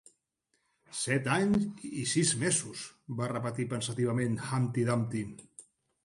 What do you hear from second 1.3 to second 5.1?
anys i sis mesos" va repetir pensativament Humpty